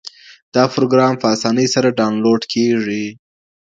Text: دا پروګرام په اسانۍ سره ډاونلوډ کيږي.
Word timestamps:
دا 0.55 0.63
پروګرام 0.73 1.13
په 1.21 1.25
اسانۍ 1.35 1.67
سره 1.75 1.95
ډاونلوډ 1.99 2.41
کيږي. 2.53 3.05